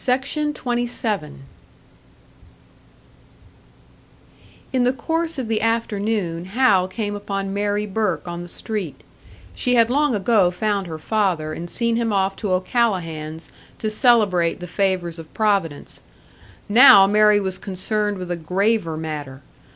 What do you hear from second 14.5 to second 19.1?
the favours of Providence. Now Mary was concerned with a graver